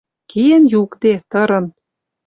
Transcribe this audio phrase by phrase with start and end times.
[0.29, 1.65] Киэн юкде, тырын.